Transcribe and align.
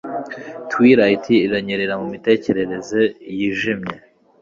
Twilight 0.71 1.25
iranyerera 1.45 1.93
mumitekerereze 2.01 3.01
yijimye 3.37 3.95